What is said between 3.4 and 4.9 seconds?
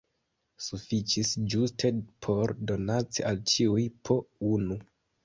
ĉiuj po unu.